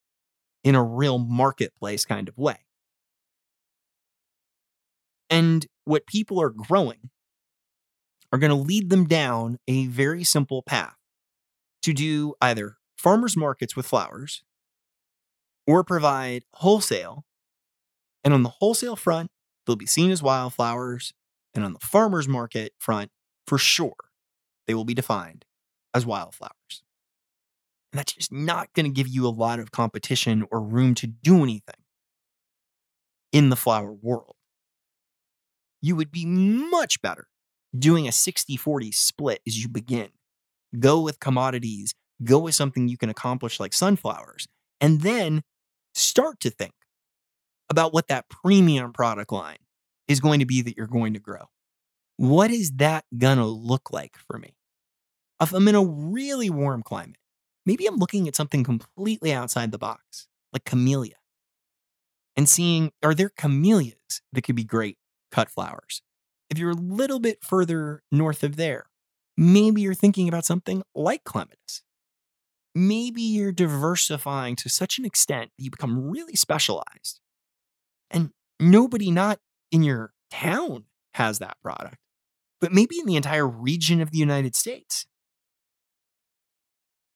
[0.63, 2.57] in a real marketplace kind of way.
[5.29, 7.09] And what people are growing
[8.31, 10.95] are going to lead them down a very simple path
[11.83, 14.43] to do either farmers markets with flowers
[15.67, 17.25] or provide wholesale.
[18.23, 19.29] And on the wholesale front,
[19.65, 21.13] they'll be seen as wildflowers.
[21.53, 23.11] And on the farmers market front,
[23.45, 23.95] for sure,
[24.65, 25.45] they will be defined
[25.93, 26.83] as wildflowers.
[27.91, 31.07] And that's just not going to give you a lot of competition or room to
[31.07, 31.75] do anything
[33.31, 34.35] in the flower world.
[35.83, 37.27] You would be much better
[37.77, 40.07] doing a 60 40 split as you begin.
[40.79, 41.93] Go with commodities,
[42.23, 44.47] go with something you can accomplish like sunflowers,
[44.79, 45.43] and then
[45.93, 46.73] start to think
[47.69, 49.57] about what that premium product line
[50.07, 51.49] is going to be that you're going to grow.
[52.15, 54.55] What is that going to look like for me?
[55.41, 57.17] If I'm in a really warm climate,
[57.65, 61.17] maybe I'm looking at something completely outside the box, like camellia,
[62.37, 64.97] and seeing are there camellias that could be great
[65.33, 66.01] cut flowers?
[66.49, 68.85] If you're a little bit further north of there,
[69.35, 71.81] maybe you're thinking about something like clematis.
[72.75, 77.19] Maybe you're diversifying to such an extent that you become really specialized.
[78.09, 79.39] And nobody not
[79.71, 81.97] in your town has that product,
[82.61, 85.05] but maybe in the entire region of the United States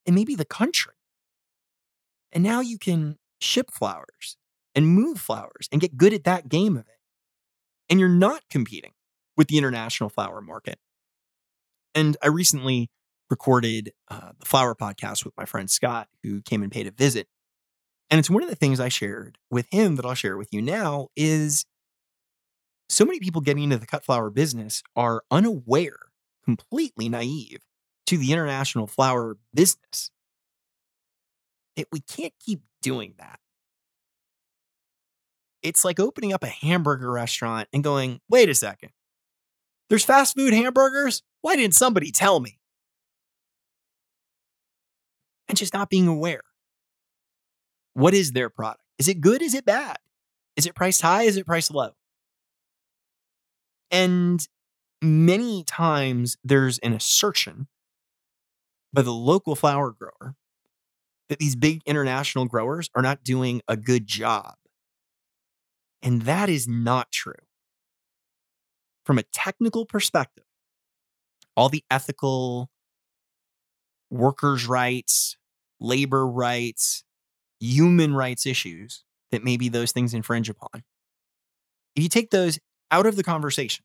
[0.05, 0.93] and maybe the country.
[2.31, 4.37] And now you can ship flowers
[4.75, 6.96] and move flowers and get good at that game of it.
[7.89, 8.91] And you're not competing
[9.35, 10.79] with the international flower market.
[11.95, 12.89] And I recently
[13.29, 17.27] recorded uh, the flower podcast with my friend Scott, who came and paid a visit.
[18.09, 20.61] And it's one of the things I shared with him that I'll share with you
[20.61, 21.65] now is
[22.89, 25.97] so many people getting into the cut flower business are unaware,
[26.45, 27.59] completely naive
[28.05, 30.09] to the international flower business.
[31.75, 33.39] It, we can't keep doing that.
[35.67, 38.91] It's like opening up a hamburger restaurant and going, wait a second,
[39.89, 41.23] there's fast food hamburgers?
[41.41, 42.59] Why didn't somebody tell me?
[45.49, 46.43] And just not being aware.
[47.93, 48.81] What is their product?
[48.97, 49.41] Is it good?
[49.41, 49.97] Is it bad?
[50.55, 51.23] Is it priced high?
[51.23, 51.91] Is it priced low?
[53.91, 54.47] And
[55.01, 57.67] many times there's an assertion
[58.93, 60.35] by the local flower grower
[61.27, 64.55] that these big international growers are not doing a good job.
[66.01, 67.33] And that is not true.
[69.05, 70.43] From a technical perspective,
[71.55, 72.69] all the ethical,
[74.09, 75.37] workers' rights,
[75.79, 77.03] labor rights,
[77.59, 80.83] human rights issues that maybe those things infringe upon,
[81.95, 82.59] if you take those
[82.91, 83.83] out of the conversation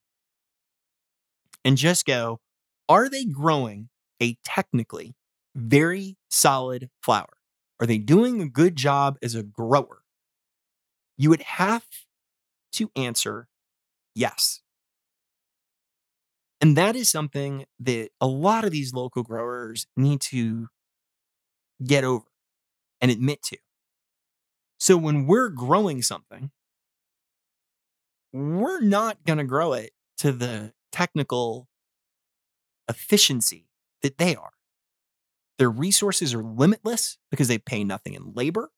[1.64, 2.40] and just go,
[2.88, 3.88] are they growing
[4.20, 5.14] a technically
[5.54, 7.36] very solid flower?
[7.80, 10.01] Are they doing a good job as a grower?
[11.16, 11.84] You would have
[12.72, 13.48] to answer
[14.14, 14.60] yes.
[16.60, 20.68] And that is something that a lot of these local growers need to
[21.84, 22.24] get over
[23.00, 23.58] and admit to.
[24.78, 26.50] So when we're growing something,
[28.32, 31.68] we're not going to grow it to the technical
[32.88, 33.68] efficiency
[34.02, 34.52] that they are.
[35.58, 38.70] Their resources are limitless because they pay nothing in labor.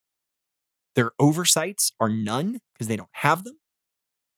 [0.94, 3.58] Their oversights are none because they don't have them.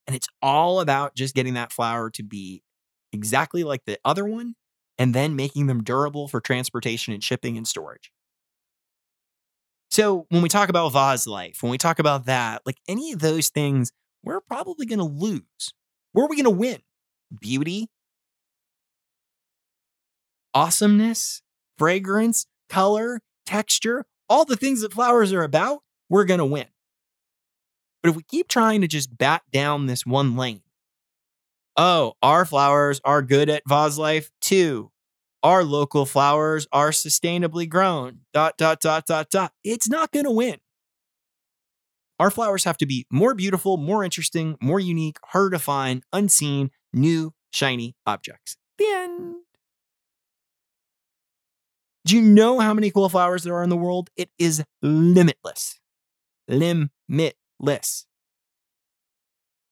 [0.07, 2.63] And it's all about just getting that flower to be
[3.13, 4.55] exactly like the other one
[4.99, 8.11] and then making them durable for transportation and shipping and storage.
[9.91, 13.21] So when we talk about vase life, when we talk about that, like any of
[13.21, 13.93] those things,
[14.23, 15.73] we're probably going to lose.
[16.13, 16.79] Where are we going to win?
[17.41, 17.89] Beauty,
[20.55, 21.43] awesomeness,
[21.79, 26.67] fragrance, color, texture, all the things that flowers are about, we're going to win.
[28.03, 30.63] But if we keep trying to just bat down this one lane,
[31.77, 34.91] oh, our flowers are good at vase life too.
[35.43, 38.21] Our local flowers are sustainably grown.
[38.33, 39.53] Dot, dot, dot, dot, dot.
[39.63, 40.57] It's not going to win.
[42.19, 46.71] Our flowers have to be more beautiful, more interesting, more unique, harder to find, unseen,
[46.93, 48.57] new, shiny objects.
[48.79, 49.35] The end.
[52.07, 54.11] Do you know how many cool flowers there are in the world?
[54.17, 55.79] It is limitless.
[56.49, 58.07] Limitless.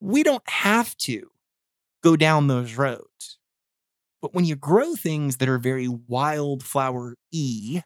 [0.00, 1.30] We don't have to
[2.02, 3.38] go down those roads.
[4.20, 7.82] But when you grow things that are very wildflower y,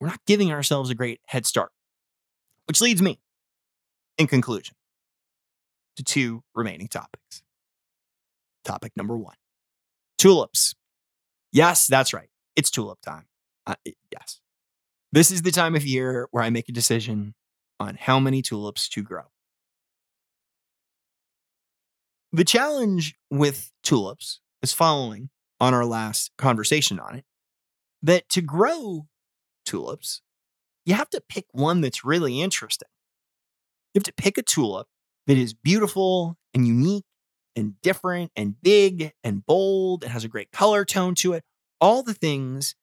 [0.00, 1.72] we're not giving ourselves a great head start.
[2.66, 3.20] Which leads me,
[4.18, 4.74] in conclusion,
[5.96, 7.42] to two remaining topics.
[8.64, 9.36] Topic number one
[10.18, 10.74] tulips.
[11.52, 12.28] Yes, that's right.
[12.56, 13.26] It's tulip time.
[13.66, 13.74] Uh,
[14.12, 14.40] yes.
[15.16, 17.32] This is the time of year where I make a decision
[17.80, 19.22] on how many tulips to grow.
[22.34, 27.24] The challenge with tulips is following on our last conversation on it
[28.02, 29.06] that to grow
[29.64, 30.20] tulips,
[30.84, 32.88] you have to pick one that's really interesting.
[33.94, 34.86] You have to pick a tulip
[35.26, 37.06] that is beautiful and unique
[37.56, 41.42] and different and big and bold and has a great color tone to it.
[41.80, 42.74] All the things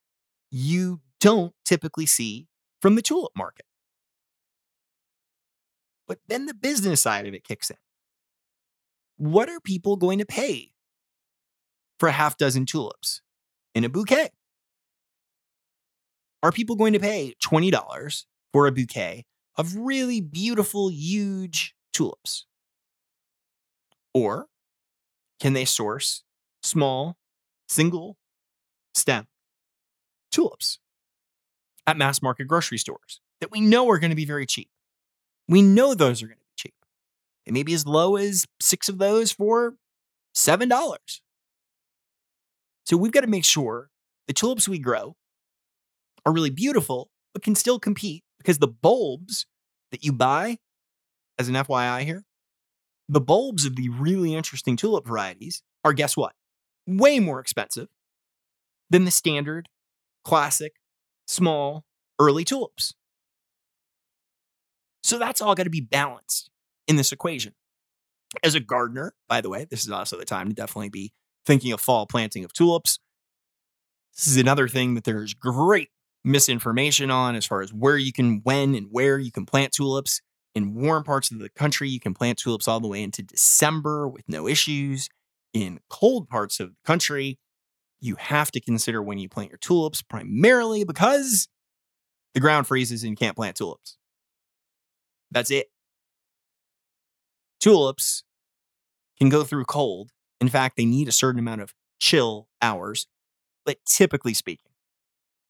[0.49, 2.47] you don't typically see
[2.81, 3.65] from the tulip market.
[6.05, 7.77] But then the business side of it kicks in.
[9.15, 10.73] What are people going to pay
[11.97, 13.21] for a half dozen tulips
[13.73, 14.31] in a bouquet?
[16.43, 19.23] Are people going to pay $20 for a bouquet
[19.55, 22.45] of really beautiful, huge tulips?
[24.13, 24.47] Or
[25.39, 26.23] can they source
[26.61, 27.15] small,
[27.69, 28.17] single
[28.93, 29.27] stem
[30.29, 30.79] tulips
[31.87, 34.69] at mass market grocery stores that we know are going to be very cheap?
[35.47, 36.73] We know those are going to be cheap.
[37.45, 39.75] It may be as low as six of those for
[40.35, 41.19] $7.
[42.85, 43.89] So we've got to make sure
[44.27, 45.15] the tulips we grow
[46.25, 49.45] are really beautiful, but can still compete because the bulbs
[49.91, 50.57] that you buy,
[51.37, 52.23] as an FYI here,
[53.09, 56.33] the bulbs of the really interesting tulip varieties are guess what?
[56.87, 57.89] Way more expensive
[58.89, 59.69] than the standard,
[60.23, 60.73] classic,
[61.27, 61.85] small,
[62.19, 62.93] early tulips.
[65.03, 66.49] So that's all got to be balanced
[66.87, 67.53] in this equation.
[68.43, 71.11] As a gardener, by the way, this is also the time to definitely be
[71.45, 72.99] thinking of fall planting of tulips.
[74.15, 75.89] This is another thing that there's great
[76.23, 80.21] misinformation on as far as where you can, when, and where you can plant tulips.
[80.55, 84.07] In warm parts of the country, you can plant tulips all the way into December
[84.07, 85.09] with no issues.
[85.53, 87.39] In cold parts of the country,
[88.03, 91.47] you have to consider when you plant your tulips, primarily because
[92.33, 93.97] the ground freezes and you can't plant tulips.
[95.31, 95.67] That's it.
[97.61, 98.23] Tulips
[99.17, 100.11] can go through cold.
[100.41, 103.07] In fact, they need a certain amount of chill hours.
[103.65, 104.71] But typically speaking,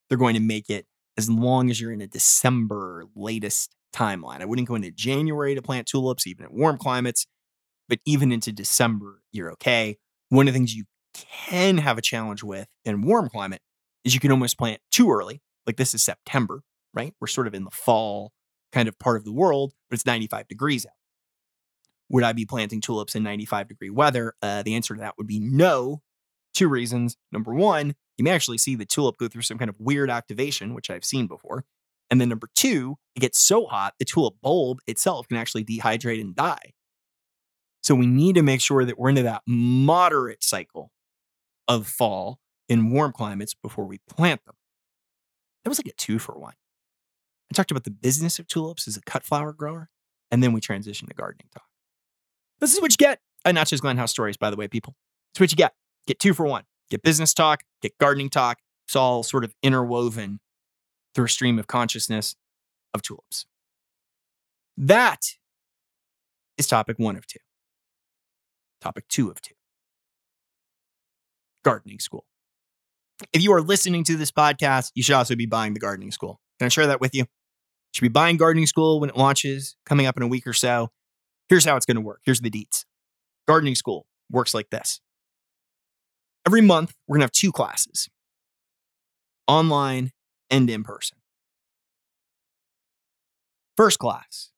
[0.08, 0.86] they're going to make it
[1.18, 4.42] as long as you're in a December latest timeline.
[4.42, 7.26] I wouldn't go into January to plant tulips, even in warm climates,
[7.90, 9.98] but even into December, you're okay.
[10.30, 13.62] One of the things you can have a challenge with in warm climate
[14.04, 15.42] is you can almost plant too early.
[15.66, 16.62] Like this is September,
[16.94, 17.14] right?
[17.20, 18.32] We're sort of in the fall
[18.72, 20.94] kind of part of the world, but it's 95 degrees out.
[22.10, 24.34] Would I be planting tulips in 95 degree weather?
[24.42, 26.02] Uh, the answer to that would be no.
[26.54, 27.18] Two reasons.
[27.32, 30.76] Number one, you may actually see the tulip go through some kind of weird activation,
[30.76, 31.66] which I've seen before.
[32.12, 36.22] And then number two, it gets so hot, the tulip bulb itself can actually dehydrate
[36.22, 36.74] and die.
[37.82, 40.92] So we need to make sure that we're into that moderate cycle
[41.68, 42.40] of fall
[42.70, 44.56] in warm climates before we plant them.
[45.64, 46.54] That was like a two for one.
[47.52, 49.90] I talked about the business of tulips as a cut flower grower,
[50.32, 51.66] and then we transitioned to gardening talk.
[52.60, 54.96] This is what you get at Not Just Greenhouse Stories, by the way, people.
[55.34, 55.74] It's what you get.
[56.08, 56.64] Get two for one.
[56.90, 58.60] Get business talk, get gardening talk.
[58.88, 60.40] It's all sort of interwoven
[61.16, 62.36] through a stream of consciousness
[62.94, 63.46] of tulips.
[64.78, 65.22] That
[66.58, 67.40] is topic one of two.
[68.82, 69.54] Topic two of two
[71.64, 72.26] gardening school.
[73.32, 76.40] If you are listening to this podcast, you should also be buying the gardening school.
[76.60, 77.22] Can I share that with you?
[77.22, 77.28] You
[77.94, 80.90] should be buying gardening school when it launches, coming up in a week or so.
[81.50, 82.22] Here's how it's going to work.
[82.26, 82.86] Here's the deets.
[83.48, 85.00] Gardening school works like this.
[86.46, 88.10] Every month, we're going to have two classes
[89.48, 90.12] online
[90.50, 91.18] and in person.
[93.78, 94.52] First class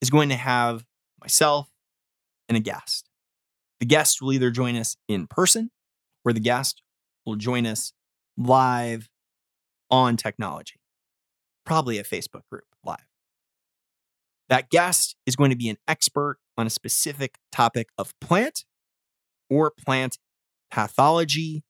[0.00, 0.84] is going to have
[1.20, 1.68] myself
[2.48, 3.08] and a guest.
[3.80, 5.70] The guest will either join us in person
[6.26, 6.82] or the guest
[7.24, 7.92] will join us
[8.36, 9.08] live
[9.90, 10.80] on technology,
[11.64, 13.06] probably a Facebook group live.
[14.48, 18.64] That guest is going to be an expert on a specific topic of plant
[19.48, 20.18] or plant
[20.70, 21.62] pathology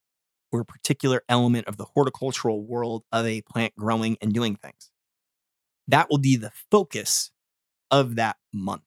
[0.50, 4.90] or a particular element of the horticultural world of a plant growing and doing things.
[5.88, 7.30] That will be the focus
[7.90, 8.82] of that month.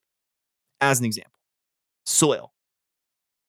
[0.82, 1.40] As an example,
[2.06, 2.54] soil.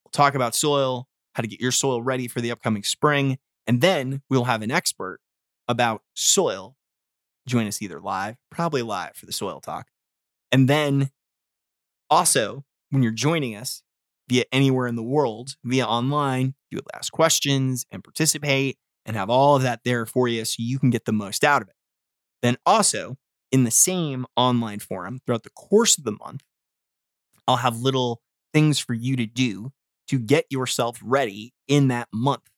[0.04, 3.80] We'll talk about soil, how to get your soil ready for the upcoming spring, and
[3.80, 5.20] then we'll have an expert
[5.68, 6.76] about soil
[7.46, 9.88] join us either live, probably live for the soil talk.
[10.52, 11.10] And then
[12.08, 13.82] also, when you're joining us
[14.28, 19.30] via anywhere in the world, via online, you would ask questions and participate and have
[19.30, 21.74] all of that there for you so you can get the most out of it.
[22.42, 23.16] Then also,
[23.50, 26.42] in the same online forum throughout the course of the month,
[27.46, 28.22] I'll have little
[28.52, 29.72] things for you to do
[30.10, 32.50] to get yourself ready in that month.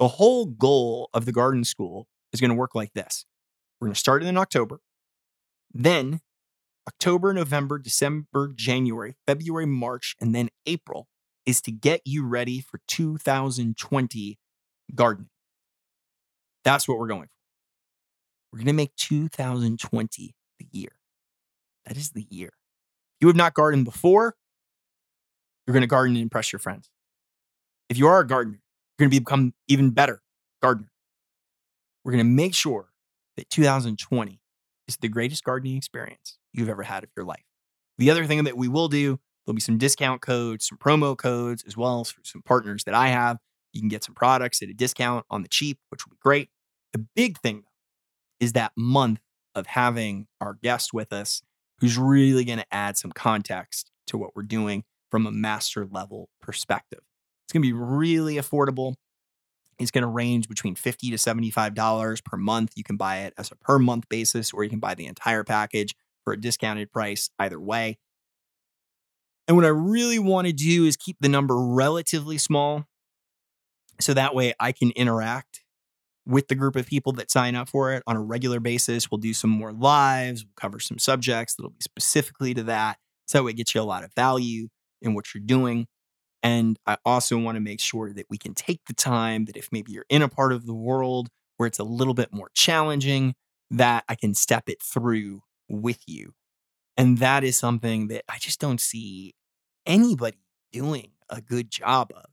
[0.00, 3.24] The whole goal of the garden school is going to work like this.
[3.80, 4.80] We're going to start it in October.
[5.72, 6.20] Then
[6.88, 11.06] October, November, December, January, February, March, and then April
[11.46, 14.38] is to get you ready for 2020
[14.96, 15.30] gardening.
[16.64, 17.28] That's what we're going for.
[18.52, 20.90] We're going to make 2020 the year.
[21.86, 22.50] That is the year.
[23.20, 24.34] You have not gardened before,
[25.66, 26.90] you're going to garden and impress your friends.
[27.88, 28.60] If you are a gardener,
[28.98, 30.22] you're going to become even better
[30.62, 30.90] gardener.
[32.04, 32.88] We're going to make sure
[33.36, 34.40] that 2020
[34.88, 37.44] is the greatest gardening experience you've ever had of your life.
[37.98, 41.62] The other thing that we will do, there'll be some discount codes, some promo codes,
[41.66, 43.38] as well as for some partners that I have.
[43.72, 46.48] You can get some products at a discount on the cheap, which will be great.
[46.92, 47.64] The big thing
[48.40, 49.20] is that month
[49.54, 51.42] of having our guest with us
[51.78, 56.30] who's really going to add some context to what we're doing from a master level
[56.40, 57.00] perspective.
[57.44, 58.94] It's going to be really affordable.
[59.78, 62.72] It's going to range between 50 to $75 per month.
[62.76, 65.44] You can buy it as a per month basis, or you can buy the entire
[65.44, 65.94] package
[66.24, 67.98] for a discounted price, either way.
[69.46, 72.86] And what I really want to do is keep the number relatively small
[74.00, 75.62] so that way I can interact
[76.24, 79.10] with the group of people that sign up for it on a regular basis.
[79.10, 82.96] We'll do some more lives, we'll cover some subjects that'll be specifically to that.
[83.26, 84.68] So that way it gets you a lot of value
[85.02, 85.86] in what you're doing.
[86.42, 89.68] And I also want to make sure that we can take the time that if
[89.70, 93.34] maybe you're in a part of the world where it's a little bit more challenging,
[93.70, 96.34] that I can step it through with you.
[96.96, 99.34] And that is something that I just don't see
[99.86, 100.38] anybody
[100.72, 102.26] doing a good job of.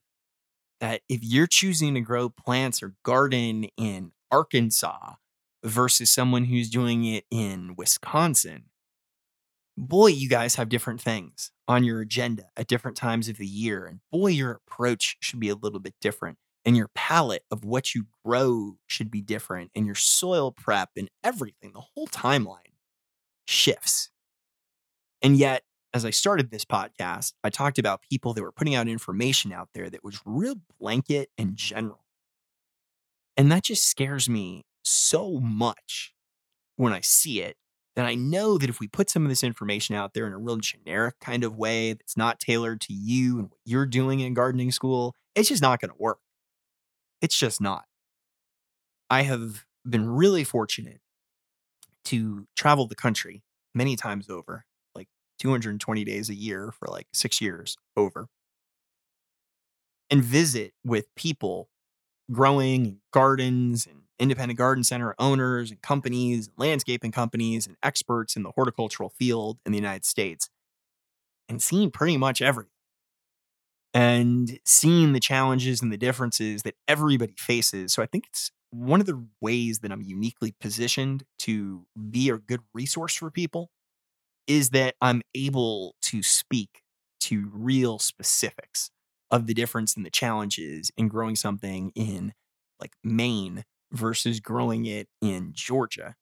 [0.80, 5.13] That if you're choosing to grow plants or garden in Arkansas
[5.63, 8.65] versus someone who's doing it in Wisconsin,
[9.80, 13.86] boy, you guys have different things on your agenda at different times of the year.
[13.86, 16.38] And boy, your approach should be a little bit different.
[16.65, 19.71] And your palette of what you grow should be different.
[19.73, 22.75] And your soil prep and everything, the whole timeline
[23.47, 24.09] shifts.
[25.21, 25.63] And yet,
[25.93, 29.69] as I started this podcast, I talked about people that were putting out information out
[29.73, 32.03] there that was real blanket and general.
[33.38, 36.13] And that just scares me so much
[36.75, 37.55] when I see it
[37.95, 40.37] that I know that if we put some of this information out there in a
[40.37, 44.33] real generic kind of way that's not tailored to you and what you're doing in
[44.33, 46.19] gardening school, it's just not going to work.
[47.21, 47.85] It's just not.
[49.09, 51.01] I have been really fortunate
[52.05, 54.65] to travel the country many times over,
[54.95, 55.07] like
[55.39, 58.27] 220 days a year for like six years over,
[60.09, 61.69] and visit with people
[62.31, 68.51] growing gardens and independent garden center owners and companies, landscaping companies, and experts in the
[68.51, 70.49] horticultural field in the United States,
[71.47, 72.72] and seeing pretty much everything.
[73.93, 77.91] And seeing the challenges and the differences that everybody faces.
[77.91, 82.38] So I think it's one of the ways that I'm uniquely positioned to be a
[82.38, 83.72] good resource for people
[84.45, 86.84] is that I'm able to speak
[87.22, 88.91] to real specifics
[89.32, 92.34] of the difference in the challenges in growing something in
[92.80, 96.15] like Maine versus growing it in Georgia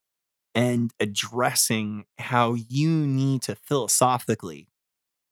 [0.54, 4.68] and addressing how you need to philosophically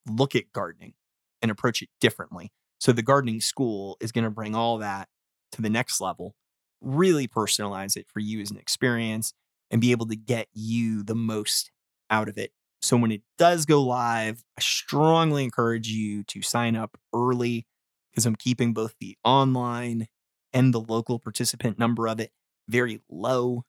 [0.09, 0.95] look at gardening
[1.43, 2.53] and approach it differently.
[2.79, 5.09] So the gardening school is going to bring all that
[5.53, 6.35] to the next level,
[6.81, 9.33] really personalize it for you as an experience,
[9.71, 11.71] and be able to get you the most
[12.11, 12.53] out of it.
[12.83, 17.67] So when it does go live, I strongly encourage you to sign up early
[18.11, 20.07] because I'm keeping both the online
[20.57, 22.33] and the local participant number of it
[22.67, 23.63] very low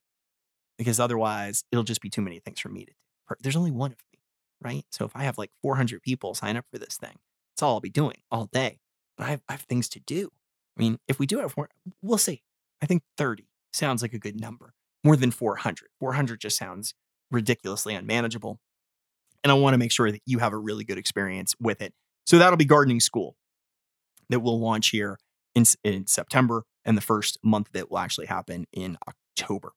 [0.77, 3.35] because otherwise it'll just be too many things for me to do.
[3.41, 4.19] There's only one of me,
[4.61, 4.85] right?
[4.89, 7.17] So if I have like 400 people sign up for this thing,
[7.51, 8.79] that's all I'll be doing all day.
[9.17, 10.29] But I have, I have things to do.
[10.77, 11.67] I mean, if we do it for,
[12.01, 12.41] we'll see.
[12.81, 14.73] I think 30 sounds like a good number.
[15.03, 15.89] More than 400.
[15.99, 16.93] 400 just sounds
[17.29, 18.61] ridiculously unmanageable.
[19.43, 21.93] And I want to make sure that you have a really good experience with it.
[22.25, 23.35] So that'll be gardening school
[24.29, 25.17] that we'll launch here
[25.57, 26.63] in, in September.
[26.87, 29.73] And the first month it will actually happen in October.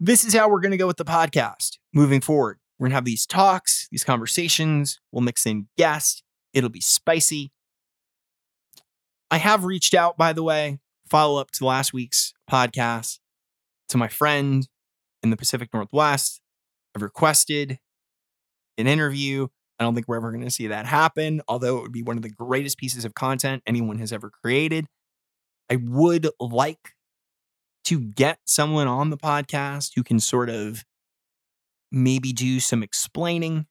[0.00, 2.58] This is how we're going to go with the podcast moving forward.
[2.78, 5.00] We're going to have these talks, these conversations.
[5.12, 6.22] We'll mix in guests.
[6.52, 7.52] It'll be spicy.
[9.30, 10.78] I have reached out, by the way,
[11.08, 13.18] follow up to last week's podcast
[13.90, 14.66] to my friend
[15.22, 16.40] in the Pacific Northwest.
[16.96, 17.78] I've requested
[18.78, 19.48] an interview.
[19.78, 22.16] I don't think we're ever going to see that happen, although it would be one
[22.16, 24.86] of the greatest pieces of content anyone has ever created.
[25.70, 26.94] I would like
[27.84, 30.84] to get someone on the podcast who can sort of
[31.90, 33.66] maybe do some explaining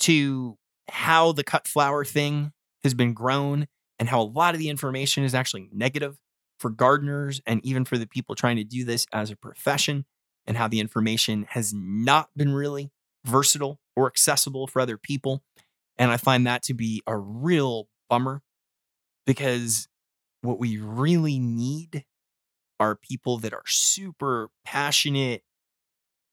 [0.00, 0.56] to
[0.88, 2.52] how the cut flower thing
[2.82, 3.66] has been grown
[3.98, 6.18] and how a lot of the information is actually negative
[6.58, 10.04] for gardeners and even for the people trying to do this as a profession
[10.46, 12.90] and how the information has not been really
[13.24, 15.42] versatile or accessible for other people.
[15.98, 18.42] And I find that to be a real bummer
[19.26, 19.88] because
[20.42, 22.04] what we really need
[22.80, 25.42] are people that are super passionate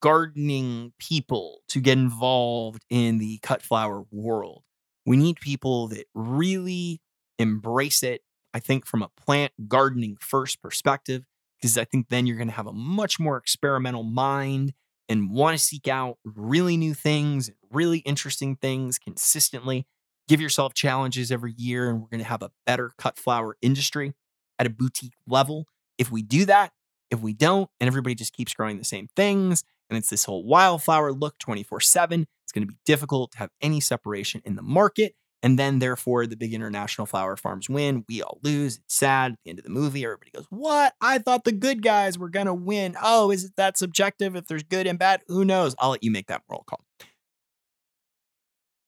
[0.01, 4.63] gardening people to get involved in the cut flower world.
[5.05, 7.01] We need people that really
[7.37, 8.21] embrace it.
[8.53, 11.23] I think from a plant gardening first perspective,
[11.57, 14.73] because I think then you're going to have a much more experimental mind
[15.09, 19.85] and want to seek out really new things, really interesting things consistently.
[20.27, 24.13] Give yourself challenges every year, and we're going to have a better cut flower industry
[24.59, 25.65] at a boutique level
[25.99, 26.71] if we do that,
[27.11, 30.43] if we don't, and everybody just keeps growing the same things, and it's this whole
[30.43, 34.63] wildflower look 24 7, it's going to be difficult to have any separation in the
[34.63, 35.13] market.
[35.41, 38.03] And then, therefore, the big international flower farms win.
[38.09, 38.77] We all lose.
[38.77, 39.31] It's sad.
[39.31, 40.93] At the end of the movie, everybody goes, What?
[40.99, 42.97] I thought the good guys were going to win.
[43.01, 44.35] Oh, is it that subjective?
[44.35, 45.75] If there's good and bad, who knows?
[45.79, 46.83] I'll let you make that roll call.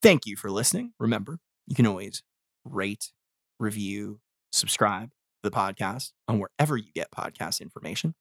[0.02, 0.94] Thank you for listening.
[1.00, 2.24] Remember, you can always
[2.66, 3.12] rate,
[3.60, 4.20] review,
[4.52, 8.16] subscribe to the podcast on wherever you get podcast information.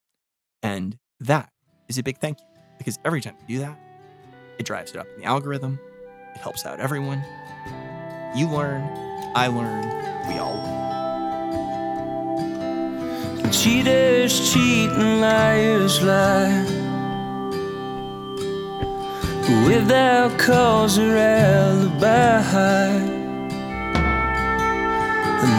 [0.63, 1.49] And that
[1.89, 2.45] is a big thank you
[2.77, 3.79] because every time you do that,
[4.59, 5.79] it drives it up in the algorithm.
[6.35, 7.23] It helps out everyone.
[8.33, 8.87] You learn,
[9.35, 9.83] I learn,
[10.25, 10.71] we all learn.
[13.51, 16.63] Cheaters cheat and liars lie
[19.67, 22.41] without cause or alibi.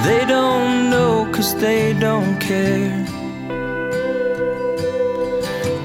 [0.07, 3.05] They don't know cause they don't care.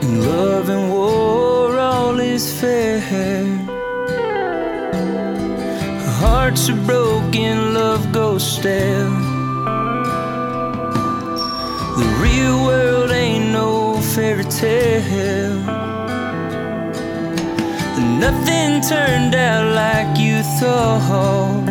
[0.04, 2.88] In love and war, all is fair.
[6.20, 9.12] Hearts are broken, love goes stale.
[12.00, 15.60] The real world ain't no fairy tale.
[18.20, 21.66] Nothing turned out like you thought.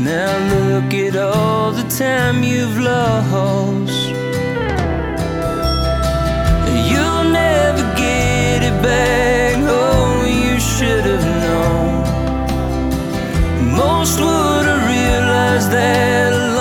[0.00, 4.08] Now look at all the time you've lost.
[6.90, 9.54] You'll never get it back.
[9.58, 11.31] Oh, you should have.
[13.76, 16.51] Most would have realized that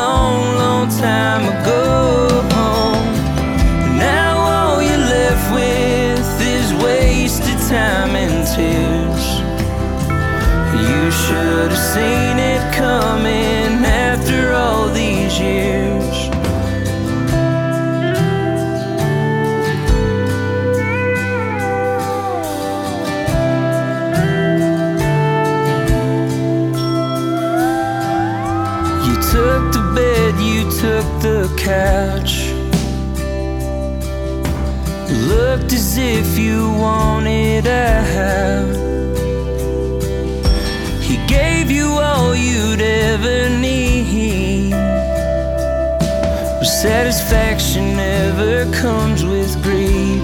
[37.63, 38.69] to have.
[41.01, 44.71] He gave you all you'd ever need.
[46.59, 50.21] But satisfaction never comes with greed.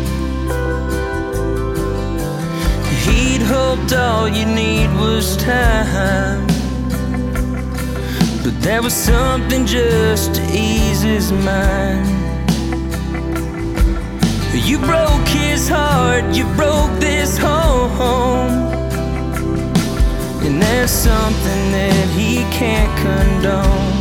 [3.05, 6.47] He'd hoped all you need was time.
[8.43, 12.16] But there was something just to ease his mind.
[14.67, 18.51] You broke his heart, you broke this home.
[20.43, 23.96] And there's something that he can't condone.